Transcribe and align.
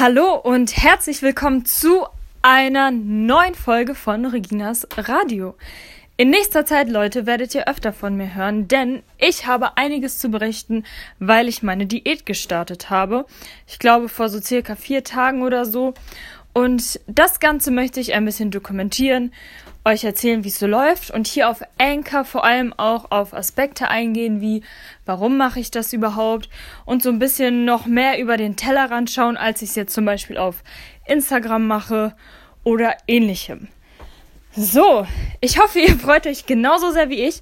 Hallo 0.00 0.36
und 0.36 0.76
herzlich 0.76 1.22
willkommen 1.22 1.64
zu 1.64 2.06
einer 2.40 2.92
neuen 2.92 3.56
Folge 3.56 3.96
von 3.96 4.26
Reginas 4.26 4.86
Radio. 4.96 5.56
In 6.16 6.30
nächster 6.30 6.64
Zeit, 6.64 6.88
Leute, 6.88 7.26
werdet 7.26 7.52
ihr 7.56 7.66
öfter 7.66 7.92
von 7.92 8.16
mir 8.16 8.36
hören, 8.36 8.68
denn 8.68 9.02
ich 9.18 9.48
habe 9.48 9.76
einiges 9.76 10.20
zu 10.20 10.28
berichten, 10.28 10.84
weil 11.18 11.48
ich 11.48 11.64
meine 11.64 11.86
Diät 11.86 12.26
gestartet 12.26 12.90
habe. 12.90 13.26
Ich 13.66 13.80
glaube 13.80 14.08
vor 14.08 14.28
so 14.28 14.40
circa 14.40 14.76
vier 14.76 15.02
Tagen 15.02 15.42
oder 15.42 15.64
so. 15.64 15.94
Und 16.52 17.00
das 17.08 17.40
Ganze 17.40 17.72
möchte 17.72 17.98
ich 17.98 18.14
ein 18.14 18.24
bisschen 18.24 18.52
dokumentieren, 18.52 19.32
euch 19.88 20.04
erzählen, 20.04 20.44
wie 20.44 20.48
es 20.48 20.58
so 20.58 20.66
läuft 20.66 21.10
und 21.10 21.26
hier 21.26 21.48
auf 21.48 21.62
Anchor 21.78 22.24
vor 22.24 22.44
allem 22.44 22.74
auch 22.76 23.10
auf 23.10 23.32
Aspekte 23.32 23.88
eingehen, 23.88 24.40
wie 24.40 24.62
warum 25.06 25.36
mache 25.36 25.60
ich 25.60 25.70
das 25.70 25.92
überhaupt 25.92 26.50
und 26.84 27.02
so 27.02 27.08
ein 27.08 27.18
bisschen 27.18 27.64
noch 27.64 27.86
mehr 27.86 28.20
über 28.20 28.36
den 28.36 28.56
Tellerrand 28.56 29.10
schauen, 29.10 29.36
als 29.36 29.62
ich 29.62 29.70
es 29.70 29.76
jetzt 29.76 29.94
zum 29.94 30.04
Beispiel 30.04 30.36
auf 30.36 30.62
Instagram 31.06 31.66
mache 31.66 32.14
oder 32.64 32.96
ähnlichem. 33.06 33.68
So, 34.52 35.06
ich 35.40 35.58
hoffe, 35.58 35.78
ihr 35.80 35.96
freut 35.98 36.26
euch 36.26 36.44
genauso 36.44 36.90
sehr 36.90 37.08
wie 37.08 37.22
ich, 37.22 37.40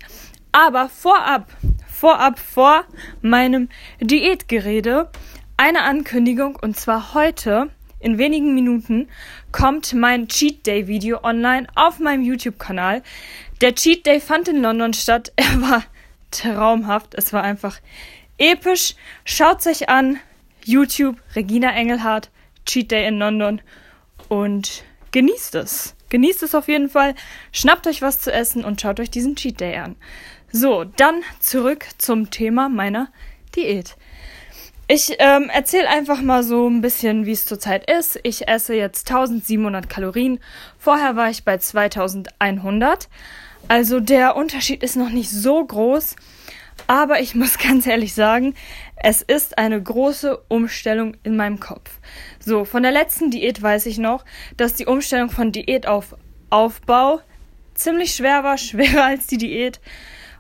aber 0.52 0.88
vorab, 0.88 1.50
vorab 1.88 2.38
vor 2.38 2.84
meinem 3.22 3.69
Diätgerede 4.00 5.10
eine 5.56 5.83
Ankündigung 5.83 6.56
und 6.56 6.77
zwar 6.77 7.14
heute 7.14 7.70
in 8.06 8.19
wenigen 8.19 8.55
Minuten 8.55 9.09
kommt 9.51 9.92
mein 9.92 10.28
Cheat 10.28 10.64
Day 10.64 10.87
Video 10.87 11.24
online 11.24 11.66
auf 11.74 11.98
meinem 11.98 12.23
YouTube-Kanal. 12.23 13.02
Der 13.60 13.74
Cheat 13.74 14.06
Day 14.06 14.20
fand 14.20 14.47
in 14.47 14.62
London 14.62 14.95
statt. 14.95 15.33
Er 15.37 15.60
war 15.60 15.83
traumhaft. 16.30 17.14
Es 17.16 17.33
war 17.33 17.42
einfach 17.42 17.80
episch. 18.38 18.95
Schaut 19.24 19.66
euch 19.66 19.88
an. 19.88 20.20
YouTube, 20.64 21.16
Regina 21.34 21.73
Engelhardt, 21.73 22.30
Cheat 22.64 22.92
Day 22.92 23.09
in 23.09 23.19
London 23.19 23.61
und 24.28 24.84
genießt 25.11 25.56
es. 25.56 25.97
Genießt 26.08 26.45
es 26.45 26.55
auf 26.55 26.69
jeden 26.69 26.89
Fall. 26.89 27.14
Schnappt 27.50 27.89
euch 27.89 28.02
was 28.02 28.20
zu 28.20 28.33
essen 28.33 28.64
und 28.64 28.80
schaut 28.80 29.00
euch 29.00 29.11
diesen 29.11 29.34
Cheat 29.34 29.61
Day 29.61 29.77
an. 29.78 29.97
So, 30.52 30.84
dann 30.84 31.23
zurück 31.41 31.86
zum 31.98 32.30
Thema 32.30 32.69
meiner 32.69 33.08
Diät. 33.56 33.97
Ich 34.89 35.17
ähm, 35.19 35.51
erzähle 35.53 35.89
einfach 35.89 36.23
mal 36.23 36.45
so 36.45 36.69
ein 36.69 36.81
bisschen, 36.81 37.27
wie 37.27 37.33
es 37.33 37.45
zurzeit 37.45 37.91
ist. 37.91 38.20
Ich 38.23 38.47
esse 38.47 38.75
jetzt 38.75 39.11
1700 39.11 39.91
Kalorien. 39.91 40.39
Vorher 40.79 41.17
war 41.17 41.29
ich 41.29 41.42
bei 41.42 41.59
2100. 41.59 43.09
Also 43.67 43.98
der 43.98 44.37
Unterschied 44.37 44.84
ist 44.84 44.95
noch 44.95 45.11
nicht 45.11 45.31
so 45.31 45.64
groß. 45.64 46.14
Aber 46.87 47.20
ich 47.20 47.34
muss 47.34 47.59
ganz 47.59 47.84
ehrlich 47.89 48.14
sagen, 48.14 48.55
es 48.95 49.23
ist 49.23 49.59
eine 49.59 49.83
große 49.83 50.39
Umstellung 50.47 51.17
in 51.25 51.37
meinem 51.37 51.59
Kopf. 51.59 51.98
So, 52.39 52.64
von 52.64 52.84
der 52.84 52.92
letzten 52.92 53.33
Diät 53.33 53.61
weiß 53.61 53.87
ich 53.87 53.98
noch, 53.98 54.25
dass 54.57 54.75
die 54.75 54.87
Umstellung 54.87 55.31
von 55.31 55.51
Diät 55.51 55.89
auf 55.89 56.17
Aufbau 56.48 57.20
ziemlich 57.75 58.14
schwer 58.14 58.45
war, 58.45 58.57
schwerer 58.59 59.07
als 59.07 59.27
die 59.27 59.39
Diät. 59.39 59.81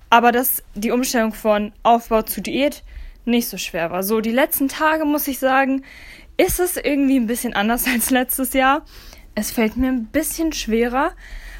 Aber 0.08 0.30
dass 0.30 0.62
die 0.76 0.92
Umstellung 0.92 1.32
von 1.32 1.72
Aufbau 1.82 2.22
zu 2.22 2.40
Diät 2.40 2.84
nicht 3.26 3.48
so 3.48 3.58
schwer 3.58 3.90
war. 3.90 4.02
So, 4.02 4.20
die 4.20 4.30
letzten 4.30 4.68
Tage, 4.68 5.04
muss 5.04 5.28
ich 5.28 5.38
sagen, 5.38 5.84
ist 6.36 6.60
es 6.60 6.76
irgendwie 6.76 7.18
ein 7.18 7.26
bisschen 7.26 7.54
anders 7.54 7.86
als 7.92 8.10
letztes 8.10 8.52
Jahr. 8.52 8.84
Es 9.34 9.50
fällt 9.50 9.76
mir 9.76 9.88
ein 9.88 10.06
bisschen 10.06 10.52
schwerer. 10.52 11.12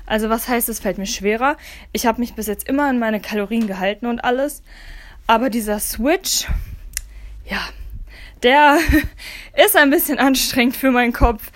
Also 0.06 0.28
was 0.28 0.48
heißt, 0.48 0.68
es 0.68 0.78
fällt 0.78 0.98
mir 0.98 1.06
schwerer? 1.06 1.56
Ich 1.92 2.06
habe 2.06 2.20
mich 2.20 2.34
bis 2.34 2.46
jetzt 2.46 2.68
immer 2.68 2.84
an 2.84 2.98
meine 2.98 3.20
Kalorien 3.20 3.66
gehalten 3.66 4.06
und 4.06 4.20
alles. 4.20 4.62
Aber 5.26 5.50
dieser 5.50 5.80
Switch, 5.80 6.46
ja, 7.44 7.60
der 8.42 8.78
ist 9.64 9.76
ein 9.76 9.90
bisschen 9.90 10.18
anstrengend 10.18 10.76
für 10.76 10.92
meinen 10.92 11.12
Kopf. 11.12 11.50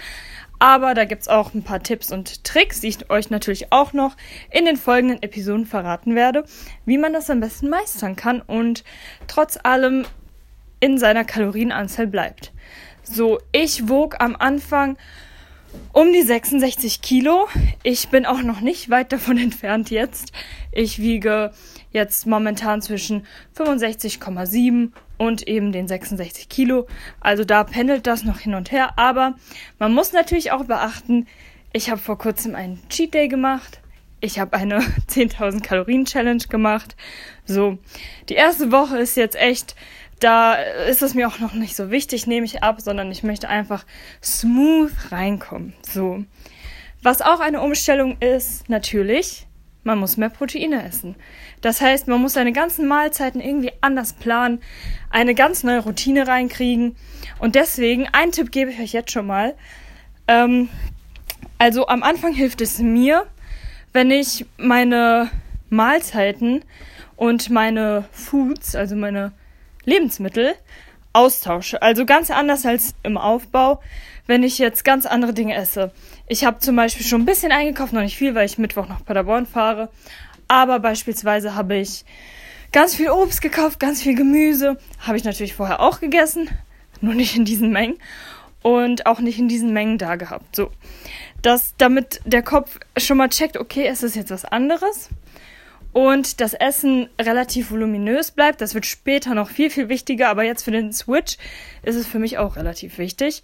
Aber 0.61 0.92
da 0.92 1.06
gibt 1.06 1.22
es 1.22 1.28
auch 1.28 1.55
ein 1.55 1.62
paar 1.62 1.83
Tipps 1.83 2.12
und 2.12 2.44
Tricks, 2.44 2.83
die 2.83 2.89
ich 2.89 3.11
euch 3.11 3.30
natürlich 3.30 3.72
auch 3.72 3.94
noch 3.94 4.14
in 4.50 4.67
den 4.67 4.77
folgenden 4.77 5.22
Episoden 5.22 5.64
verraten 5.64 6.14
werde, 6.14 6.45
wie 6.84 6.98
man 6.98 7.14
das 7.14 7.30
am 7.30 7.40
besten 7.40 7.70
meistern 7.70 8.14
kann 8.14 8.42
und 8.42 8.84
trotz 9.27 9.58
allem 9.62 10.05
in 10.79 10.98
seiner 10.98 11.24
Kalorienanzahl 11.24 12.07
bleibt. 12.07 12.52
So, 13.02 13.40
ich 13.52 13.89
wog 13.89 14.17
am 14.20 14.36
Anfang 14.36 14.98
um 15.92 16.13
die 16.13 16.23
66 16.23 17.03
Kilo. 17.03 17.48
Ich 17.83 18.08
bin 18.08 18.27
auch 18.27 18.42
noch 18.42 18.61
nicht 18.61 18.91
weit 18.91 19.13
davon 19.13 19.39
entfernt 19.39 19.91
jetzt. 19.91 20.33
Ich 20.73 20.98
wiege 20.98 21.53
jetzt 21.92 22.27
momentan 22.27 22.83
zwischen 22.83 23.27
65,7 23.57 24.92
und 25.19 25.47
eben 25.48 25.73
den 25.73 25.89
66 25.89 26.48
Kilo. 26.48 26.86
Also 27.20 27.45
da 27.45 27.64
pendelt 27.64 28.07
das 28.07 28.25
noch 28.25 28.39
hin 28.39 28.55
und 28.55 28.73
her. 28.73 28.98
Aber 28.98 29.35
man 29.79 29.92
muss 29.92 30.13
natürlich 30.13 30.53
auch 30.53 30.64
beachten, 30.64 31.27
ich 31.73 31.91
habe 31.91 32.01
vor 32.01 32.19
kurzem 32.19 32.55
einen 32.55 32.81
Cheat 32.89 33.14
Day 33.14 33.29
gemacht. 33.29 33.81
Ich 34.20 34.39
habe 34.39 34.57
eine 34.57 34.81
10.000 35.08 35.63
Kalorien 35.63 36.05
Challenge 36.05 36.45
gemacht. 36.48 36.97
So, 37.45 37.79
die 38.29 38.35
erste 38.35 38.70
Woche 38.73 38.98
ist 38.98 39.17
jetzt 39.17 39.37
echt, 39.37 39.75
da 40.20 40.55
ist 40.55 41.03
es 41.03 41.14
mir 41.14 41.27
auch 41.27 41.39
noch 41.39 41.55
nicht 41.55 41.75
so 41.75 41.91
wichtig, 41.91 42.27
nehme 42.27 42.47
ich 42.47 42.63
ab, 42.63 42.81
sondern 42.81 43.11
ich 43.11 43.23
möchte 43.23 43.48
einfach 43.48 43.85
smooth 44.23 44.92
reinkommen. 45.11 45.75
So. 45.83 46.25
Was 47.03 47.23
auch 47.23 47.41
eine 47.41 47.63
Umstellung 47.63 48.19
ist, 48.20 48.69
natürlich, 48.69 49.47
man 49.83 49.98
muss 49.98 50.19
mehr 50.19 50.29
Proteine 50.29 50.85
essen. 50.85 51.17
Das 51.63 51.81
heißt, 51.81 52.07
man 52.07 52.20
muss 52.20 52.35
seine 52.35 52.53
ganzen 52.53 52.86
Mahlzeiten 52.86 53.41
irgendwie 53.41 53.73
anders 53.81 54.13
planen, 54.13 54.61
eine 55.08 55.35
ganz 55.35 55.63
neue 55.63 55.81
Routine 55.81 56.27
reinkriegen. 56.27 56.97
Und 57.39 57.55
deswegen, 57.55 58.07
einen 58.13 58.33
Tipp 58.33 58.52
gebe 58.52 58.70
ich 58.70 58.79
euch 58.79 58.92
jetzt 58.92 59.13
schon 59.13 59.27
mal. 59.27 59.55
Ähm, 60.29 60.69
also 61.58 61.89
am 61.89 62.02
Anfang 62.02 62.35
hilft 62.35 62.61
es 62.61 62.79
mir, 62.79 63.27
wenn 63.95 64.11
ich 64.11 64.45
meine 64.58 65.31
Mahlzeiten 65.70 66.63
und 67.17 67.48
meine 67.48 68.05
Foods, 68.13 68.77
also 68.77 68.97
meine 68.97 69.33
Lebensmittel, 69.85 70.55
austausche. 71.13 71.83
Also 71.83 72.07
ganz 72.07 72.30
anders 72.30 72.64
als 72.67 72.95
im 73.02 73.17
Aufbau, 73.17 73.80
wenn 74.27 74.42
ich 74.42 74.58
jetzt 74.58 74.85
ganz 74.85 75.07
andere 75.07 75.33
Dinge 75.33 75.55
esse. 75.55 75.92
Ich 76.29 76.45
habe 76.45 76.61
zum 76.61 76.77
Beispiel 76.77 77.05
schon 77.05 77.23
ein 77.23 77.27
bisschen 77.27 77.52
eingekauft, 77.52 77.92
noch 77.92 78.02
nicht 78.02 78.17
viel, 78.17 78.35
weil 78.35 78.46
ich 78.46 78.58
Mittwoch 78.58 78.89
nach 78.89 79.05
Paderborn 79.05 79.46
fahre. 79.46 79.90
Aber 80.48 80.79
beispielsweise 80.79 81.55
habe 81.55 81.77
ich 81.77 82.05
ganz 82.73 82.95
viel 82.95 83.11
Obst 83.11 83.42
gekauft, 83.42 83.80
ganz 83.80 84.02
viel 84.02 84.14
Gemüse. 84.14 84.79
Habe 85.01 85.17
ich 85.17 85.24
natürlich 85.24 85.55
vorher 85.55 85.80
auch 85.80 86.01
gegessen, 86.01 86.48
nur 87.01 87.14
nicht 87.14 87.36
in 87.36 87.45
diesen 87.45 87.70
Mengen. 87.73 87.98
Und 88.63 89.07
auch 89.07 89.20
nicht 89.20 89.39
in 89.39 89.48
diesen 89.48 89.73
Mengen 89.73 89.96
da 89.96 90.17
gehabt. 90.17 90.55
So. 90.55 90.70
Dass 91.40 91.74
damit 91.79 92.20
der 92.27 92.42
Kopf 92.42 92.79
schon 92.98 93.17
mal 93.17 93.30
checkt, 93.30 93.57
okay, 93.57 93.86
es 93.86 94.02
ist 94.02 94.17
jetzt 94.17 94.30
was 94.30 94.45
anderes 94.45 95.08
und 95.92 96.40
das 96.40 96.55
Essen 96.55 97.08
relativ 97.20 97.70
voluminös 97.70 98.30
bleibt. 98.30 98.61
Das 98.61 98.74
wird 98.74 98.86
später 98.86 99.34
noch 99.34 99.51
viel, 99.51 99.70
viel 99.70 99.89
wichtiger, 99.89 100.28
aber 100.28 100.45
jetzt 100.45 100.62
für 100.62 100.70
den 100.70 100.92
Switch 100.92 101.36
ist 101.83 101.96
es 101.96 102.06
für 102.06 102.18
mich 102.18 102.39
auch 102.39 102.56
relativ 102.56 102.98
wichtig, 102.98 103.42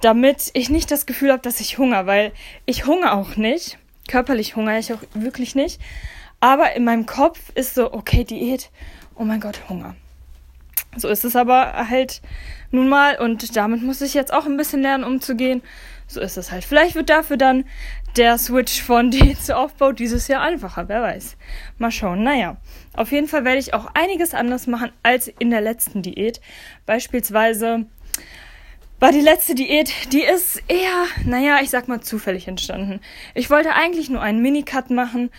damit 0.00 0.50
ich 0.54 0.70
nicht 0.70 0.90
das 0.90 1.06
Gefühl 1.06 1.32
habe, 1.32 1.42
dass 1.42 1.60
ich 1.60 1.78
Hunger, 1.78 2.06
weil 2.06 2.32
ich 2.66 2.86
hungere 2.86 3.12
auch 3.12 3.36
nicht. 3.36 3.78
Körperlich 4.08 4.54
hungere 4.56 4.78
ich 4.78 4.92
auch 4.92 5.02
wirklich 5.14 5.54
nicht. 5.54 5.80
Aber 6.40 6.74
in 6.74 6.84
meinem 6.84 7.06
Kopf 7.06 7.38
ist 7.54 7.74
so, 7.74 7.92
okay, 7.92 8.24
Diät, 8.24 8.70
oh 9.16 9.24
mein 9.24 9.40
Gott, 9.40 9.60
Hunger. 9.68 9.96
So 10.96 11.08
ist 11.08 11.24
es 11.24 11.36
aber 11.36 11.88
halt 11.88 12.20
nun 12.70 12.88
mal 12.88 13.18
und 13.18 13.56
damit 13.56 13.82
muss 13.82 14.00
ich 14.00 14.14
jetzt 14.14 14.32
auch 14.32 14.46
ein 14.46 14.56
bisschen 14.56 14.82
lernen 14.82 15.04
umzugehen. 15.04 15.62
So 16.06 16.20
ist 16.20 16.36
es 16.36 16.52
halt. 16.52 16.64
Vielleicht 16.64 16.94
wird 16.94 17.08
dafür 17.08 17.36
dann 17.36 17.64
der 18.16 18.38
Switch 18.38 18.82
von 18.82 19.10
Diät 19.12 19.40
zu 19.40 19.56
Aufbau 19.56 19.92
dieses 19.92 20.28
Jahr 20.28 20.42
einfacher, 20.42 20.88
wer 20.88 21.02
weiß. 21.02 21.36
Mal 21.78 21.90
schauen. 21.90 22.22
Naja, 22.22 22.56
auf 22.94 23.12
jeden 23.12 23.28
Fall 23.28 23.44
werde 23.44 23.58
ich 23.58 23.74
auch 23.74 23.86
einiges 23.94 24.34
anders 24.34 24.66
machen 24.66 24.90
als 25.02 25.28
in 25.28 25.50
der 25.50 25.60
letzten 25.60 26.02
Diät. 26.02 26.40
Beispielsweise 26.86 27.86
war 29.00 29.12
die 29.12 29.20
letzte 29.20 29.54
Diät, 29.54 29.92
die 30.12 30.22
ist 30.22 30.62
eher, 30.68 31.04
naja, 31.24 31.58
ich 31.62 31.70
sag 31.70 31.88
mal 31.88 32.00
zufällig 32.00 32.48
entstanden. 32.48 33.00
Ich 33.34 33.50
wollte 33.50 33.74
eigentlich 33.74 34.08
nur 34.08 34.22
einen 34.22 34.40
Minicut 34.40 34.90
machen, 34.90 35.30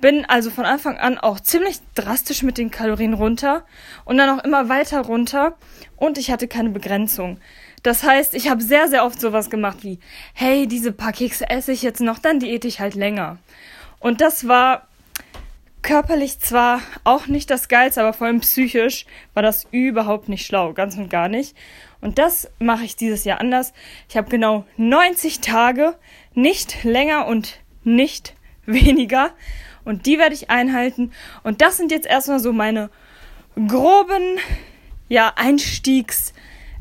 bin 0.00 0.24
also 0.24 0.50
von 0.50 0.64
Anfang 0.64 0.98
an 0.98 1.18
auch 1.18 1.40
ziemlich 1.40 1.78
drastisch 1.94 2.42
mit 2.42 2.58
den 2.58 2.70
Kalorien 2.70 3.14
runter 3.14 3.64
und 4.04 4.18
dann 4.18 4.38
auch 4.38 4.44
immer 4.44 4.68
weiter 4.68 5.00
runter 5.02 5.56
und 5.96 6.18
ich 6.18 6.30
hatte 6.30 6.48
keine 6.48 6.70
Begrenzung. 6.70 7.38
Das 7.82 8.02
heißt, 8.02 8.34
ich 8.34 8.50
habe 8.50 8.62
sehr, 8.62 8.88
sehr 8.88 9.04
oft 9.04 9.20
sowas 9.20 9.50
gemacht 9.50 9.78
wie, 9.82 9.98
hey, 10.34 10.66
diese 10.66 10.92
paar 10.92 11.12
Kekse 11.12 11.48
esse 11.48 11.72
ich 11.72 11.82
jetzt 11.82 12.00
noch, 12.00 12.18
dann 12.18 12.40
diät 12.40 12.64
ich 12.64 12.80
halt 12.80 12.94
länger. 12.94 13.38
Und 13.98 14.20
das 14.20 14.48
war 14.48 14.86
körperlich 15.82 16.40
zwar 16.40 16.82
auch 17.04 17.26
nicht 17.26 17.50
das 17.50 17.68
Geilste, 17.68 18.02
aber 18.02 18.12
vor 18.12 18.26
allem 18.26 18.40
psychisch 18.40 19.06
war 19.34 19.42
das 19.42 19.66
überhaupt 19.70 20.28
nicht 20.28 20.44
schlau, 20.44 20.72
ganz 20.74 20.96
und 20.96 21.08
gar 21.08 21.28
nicht. 21.28 21.56
Und 22.00 22.18
das 22.18 22.50
mache 22.58 22.84
ich 22.84 22.96
dieses 22.96 23.24
Jahr 23.24 23.40
anders. 23.40 23.72
Ich 24.08 24.16
habe 24.16 24.30
genau 24.30 24.64
90 24.76 25.40
Tage, 25.40 25.96
nicht 26.34 26.84
länger 26.84 27.26
und 27.26 27.60
nicht 27.84 28.34
weniger. 28.66 29.30
Und 29.84 30.06
die 30.06 30.18
werde 30.18 30.34
ich 30.34 30.50
einhalten. 30.50 31.12
Und 31.42 31.62
das 31.62 31.76
sind 31.76 31.90
jetzt 31.90 32.06
erstmal 32.06 32.40
so 32.40 32.52
meine 32.52 32.90
groben, 33.56 34.38
ja, 35.08 35.32
Einstiegs- 35.36 36.32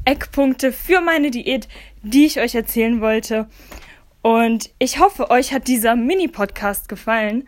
Eckpunkte 0.09 0.71
für 0.71 1.01
meine 1.01 1.29
Diät, 1.29 1.67
die 2.01 2.25
ich 2.25 2.39
euch 2.39 2.55
erzählen 2.55 2.99
wollte. 3.01 3.47
Und 4.21 4.71
ich 4.79 4.99
hoffe, 4.99 5.29
euch 5.29 5.53
hat 5.53 5.67
dieser 5.67 5.95
Mini-Podcast 5.95 6.89
gefallen. 6.89 7.47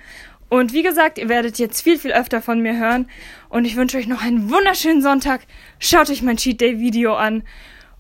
Und 0.50 0.74
wie 0.74 0.84
gesagt, 0.84 1.18
ihr 1.18 1.30
werdet 1.30 1.58
jetzt 1.60 1.82
viel, 1.82 1.98
viel 1.98 2.12
öfter 2.12 2.42
von 2.42 2.60
mir 2.62 2.78
hören. 2.78 3.10
Und 3.50 3.66
ich 3.66 3.76
wünsche 3.76 3.98
euch 3.98 4.08
noch 4.08 4.22
einen 4.22 4.52
wunderschönen 4.52 5.02
Sonntag. 5.02 5.42
Schaut 5.80 6.10
euch 6.10 6.22
mein 6.22 6.38
Cheat 6.38 6.62
Day 6.62 6.80
Video 6.80 7.16
an. 7.16 7.44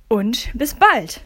Und 0.08 0.50
bis 0.54 0.74
bald. 0.74 1.22